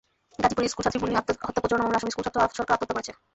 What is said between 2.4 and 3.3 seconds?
আরাফাত সরকার আত্মহত্যা করেছে।